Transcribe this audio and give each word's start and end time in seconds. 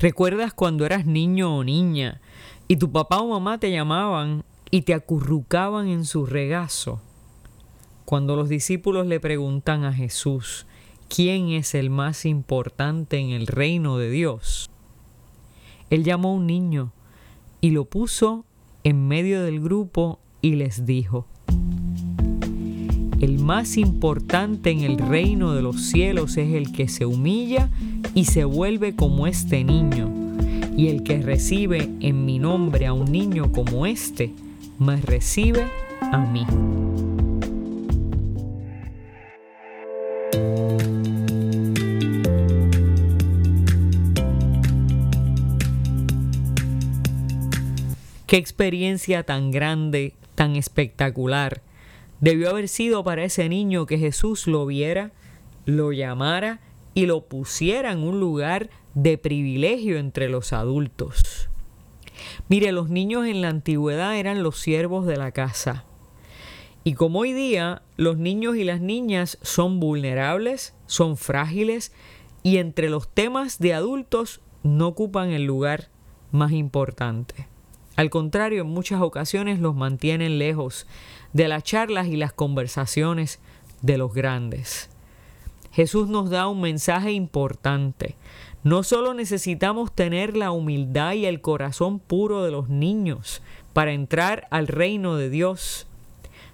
¿Recuerdas 0.00 0.54
cuando 0.54 0.86
eras 0.86 1.04
niño 1.04 1.54
o 1.54 1.62
niña 1.62 2.22
y 2.68 2.76
tu 2.76 2.90
papá 2.90 3.18
o 3.18 3.28
mamá 3.28 3.60
te 3.60 3.70
llamaban 3.70 4.44
y 4.70 4.80
te 4.80 4.94
acurrucaban 4.94 5.88
en 5.88 6.06
su 6.06 6.24
regazo? 6.24 7.02
Cuando 8.06 8.34
los 8.34 8.48
discípulos 8.48 9.06
le 9.06 9.20
preguntan 9.20 9.84
a 9.84 9.92
Jesús, 9.92 10.64
¿quién 11.14 11.50
es 11.50 11.74
el 11.74 11.90
más 11.90 12.24
importante 12.24 13.18
en 13.18 13.28
el 13.28 13.46
reino 13.46 13.98
de 13.98 14.08
Dios? 14.08 14.70
Él 15.90 16.02
llamó 16.02 16.30
a 16.30 16.36
un 16.36 16.46
niño 16.46 16.92
y 17.60 17.72
lo 17.72 17.84
puso 17.84 18.46
en 18.84 19.06
medio 19.06 19.42
del 19.42 19.60
grupo 19.60 20.18
y 20.40 20.54
les 20.54 20.86
dijo, 20.86 21.26
el 23.20 23.38
más 23.38 23.76
importante 23.76 24.70
en 24.70 24.80
el 24.80 24.96
reino 24.96 25.52
de 25.52 25.60
los 25.60 25.82
cielos 25.90 26.38
es 26.38 26.54
el 26.54 26.72
que 26.72 26.88
se 26.88 27.04
humilla 27.04 27.68
y 28.14 28.24
se 28.24 28.44
vuelve 28.44 28.94
como 28.94 29.26
este 29.26 29.64
niño. 29.64 30.10
Y 30.76 30.88
el 30.88 31.02
que 31.02 31.18
recibe 31.20 31.88
en 32.00 32.24
mi 32.24 32.38
nombre 32.38 32.86
a 32.86 32.92
un 32.92 33.10
niño 33.10 33.52
como 33.52 33.86
este, 33.86 34.32
me 34.78 35.00
recibe 35.00 35.64
a 36.00 36.18
mí. 36.18 36.46
Qué 48.26 48.36
experiencia 48.36 49.24
tan 49.24 49.50
grande, 49.50 50.14
tan 50.34 50.56
espectacular 50.56 51.62
debió 52.20 52.50
haber 52.50 52.68
sido 52.68 53.02
para 53.02 53.24
ese 53.24 53.48
niño 53.48 53.86
que 53.86 53.98
Jesús 53.98 54.46
lo 54.46 54.66
viera, 54.66 55.10
lo 55.64 55.92
llamara 55.92 56.60
y 56.94 57.06
lo 57.06 57.26
pusiera 57.26 57.92
en 57.92 58.00
un 58.00 58.20
lugar 58.20 58.70
de 58.94 59.18
privilegio 59.18 59.98
entre 59.98 60.28
los 60.28 60.52
adultos. 60.52 61.48
Mire, 62.48 62.72
los 62.72 62.90
niños 62.90 63.26
en 63.26 63.40
la 63.40 63.48
antigüedad 63.48 64.16
eran 64.16 64.42
los 64.42 64.58
siervos 64.58 65.06
de 65.06 65.16
la 65.16 65.32
casa. 65.32 65.84
Y 66.82 66.94
como 66.94 67.20
hoy 67.20 67.32
día 67.32 67.82
los 67.96 68.16
niños 68.16 68.56
y 68.56 68.64
las 68.64 68.80
niñas 68.80 69.38
son 69.42 69.80
vulnerables, 69.80 70.74
son 70.86 71.16
frágiles 71.16 71.92
y 72.42 72.56
entre 72.56 72.88
los 72.88 73.08
temas 73.08 73.58
de 73.58 73.74
adultos 73.74 74.40
no 74.62 74.88
ocupan 74.88 75.30
el 75.30 75.44
lugar 75.44 75.88
más 76.32 76.52
importante. 76.52 77.46
Al 77.96 78.08
contrario, 78.08 78.62
en 78.62 78.68
muchas 78.68 79.02
ocasiones 79.02 79.60
los 79.60 79.74
mantienen 79.74 80.38
lejos 80.38 80.86
de 81.34 81.48
las 81.48 81.64
charlas 81.64 82.06
y 82.06 82.16
las 82.16 82.32
conversaciones 82.32 83.40
de 83.82 83.98
los 83.98 84.14
grandes. 84.14 84.88
Jesús 85.80 86.10
nos 86.10 86.28
da 86.28 86.46
un 86.46 86.60
mensaje 86.60 87.12
importante. 87.12 88.14
No 88.64 88.82
solo 88.82 89.14
necesitamos 89.14 89.90
tener 89.94 90.36
la 90.36 90.50
humildad 90.50 91.14
y 91.14 91.24
el 91.24 91.40
corazón 91.40 92.00
puro 92.00 92.44
de 92.44 92.50
los 92.50 92.68
niños 92.68 93.40
para 93.72 93.92
entrar 93.92 94.46
al 94.50 94.66
reino 94.66 95.16
de 95.16 95.30
Dios, 95.30 95.86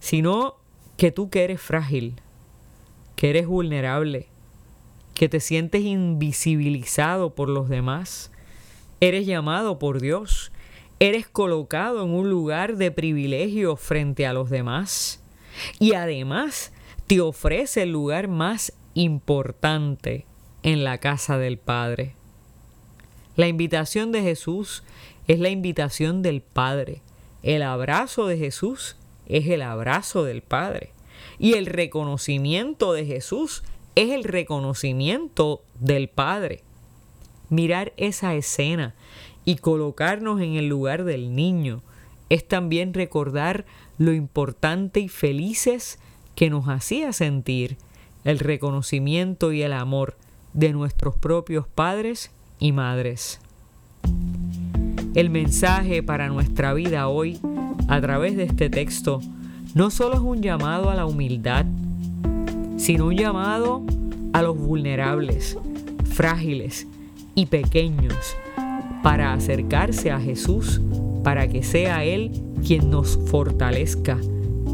sino 0.00 0.56
que 0.96 1.12
tú 1.12 1.30
que 1.30 1.44
eres 1.44 1.60
frágil, 1.60 2.16
que 3.14 3.30
eres 3.30 3.46
vulnerable, 3.46 4.26
que 5.14 5.28
te 5.28 5.38
sientes 5.38 5.82
invisibilizado 5.82 7.30
por 7.30 7.48
los 7.48 7.68
demás, 7.68 8.32
eres 8.98 9.24
llamado 9.24 9.78
por 9.78 10.00
Dios 10.00 10.50
Eres 11.02 11.26
colocado 11.26 12.04
en 12.04 12.10
un 12.10 12.30
lugar 12.30 12.76
de 12.76 12.92
privilegio 12.92 13.74
frente 13.74 14.24
a 14.24 14.32
los 14.32 14.50
demás. 14.50 15.20
Y 15.80 15.94
además 15.94 16.72
te 17.08 17.20
ofrece 17.20 17.82
el 17.82 17.90
lugar 17.90 18.28
más 18.28 18.72
importante 18.94 20.26
en 20.62 20.84
la 20.84 20.98
casa 20.98 21.38
del 21.38 21.58
Padre. 21.58 22.14
La 23.36 23.48
invitación 23.48 24.12
de 24.12 24.22
Jesús 24.22 24.84
es 25.26 25.40
la 25.40 25.48
invitación 25.48 26.22
del 26.22 26.42
Padre. 26.42 27.00
El 27.42 27.62
abrazo 27.62 28.26
de 28.26 28.36
Jesús 28.38 28.96
es 29.26 29.46
el 29.48 29.62
abrazo 29.62 30.24
del 30.24 30.42
Padre. 30.42 30.90
Y 31.38 31.54
el 31.54 31.66
reconocimiento 31.66 32.92
de 32.92 33.06
Jesús 33.06 33.62
es 33.94 34.10
el 34.10 34.24
reconocimiento 34.24 35.62
del 35.80 36.08
Padre. 36.08 36.62
Mirar 37.48 37.92
esa 37.96 38.34
escena 38.34 38.94
y 39.44 39.56
colocarnos 39.56 40.40
en 40.40 40.54
el 40.54 40.68
lugar 40.68 41.04
del 41.04 41.34
niño 41.34 41.82
es 42.28 42.46
también 42.46 42.94
recordar 42.94 43.66
lo 43.98 44.12
importante 44.12 45.00
y 45.00 45.08
felices 45.08 45.98
que 46.34 46.48
nos 46.48 46.66
hacía 46.66 47.12
sentir 47.12 47.76
el 48.24 48.38
reconocimiento 48.38 49.52
y 49.52 49.62
el 49.62 49.72
amor 49.72 50.16
de 50.52 50.72
nuestros 50.72 51.16
propios 51.16 51.66
padres 51.66 52.30
y 52.58 52.72
madres. 52.72 53.40
El 55.14 55.30
mensaje 55.30 56.02
para 56.02 56.28
nuestra 56.28 56.72
vida 56.72 57.08
hoy, 57.08 57.38
a 57.88 58.00
través 58.00 58.36
de 58.36 58.44
este 58.44 58.70
texto, 58.70 59.20
no 59.74 59.90
solo 59.90 60.14
es 60.14 60.20
un 60.20 60.42
llamado 60.42 60.90
a 60.90 60.94
la 60.94 61.06
humildad, 61.06 61.66
sino 62.76 63.06
un 63.06 63.16
llamado 63.16 63.82
a 64.32 64.42
los 64.42 64.56
vulnerables, 64.56 65.58
frágiles 66.04 66.86
y 67.34 67.46
pequeños 67.46 68.36
para 69.02 69.32
acercarse 69.32 70.10
a 70.10 70.20
Jesús, 70.20 70.80
para 71.24 71.48
que 71.48 71.62
sea 71.62 72.04
Él 72.04 72.30
quien 72.66 72.90
nos 72.90 73.18
fortalezca, 73.26 74.18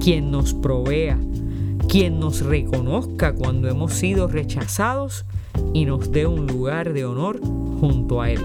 quien 0.00 0.30
nos 0.30 0.54
provea, 0.54 1.18
quien 1.88 2.18
nos 2.20 2.40
reconozca 2.40 3.34
cuando 3.34 3.68
hemos 3.68 3.94
sido 3.94 4.26
rechazados 4.28 5.24
y 5.74 5.84
nos 5.84 6.10
dé 6.12 6.26
un 6.26 6.46
lugar 6.46 6.92
de 6.92 7.04
honor 7.04 7.40
junto 7.40 8.20
a 8.20 8.30
Él. 8.30 8.40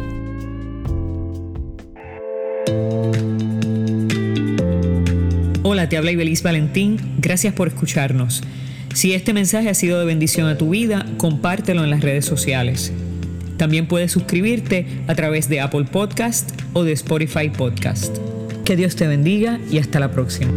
Hola, 5.63 5.89
te 5.89 5.97
habla 5.97 6.11
Ibeliz 6.11 6.43
Valentín, 6.43 6.97
gracias 7.19 7.53
por 7.53 7.67
escucharnos. 7.67 8.43
Si 8.93 9.13
este 9.13 9.33
mensaje 9.33 9.69
ha 9.69 9.73
sido 9.73 9.99
de 9.99 10.05
bendición 10.05 10.47
a 10.47 10.57
tu 10.57 10.69
vida, 10.69 11.05
compártelo 11.17 11.83
en 11.83 11.89
las 11.89 12.01
redes 12.01 12.25
sociales. 12.25 12.93
También 13.57 13.87
puedes 13.87 14.11
suscribirte 14.11 14.85
a 15.07 15.15
través 15.15 15.49
de 15.49 15.61
Apple 15.61 15.85
Podcast 15.85 16.51
o 16.73 16.83
de 16.83 16.91
Spotify 16.91 17.49
Podcast. 17.49 18.17
Que 18.65 18.75
Dios 18.75 18.95
te 18.95 19.07
bendiga 19.07 19.59
y 19.71 19.79
hasta 19.79 19.99
la 19.99 20.11
próxima. 20.11 20.51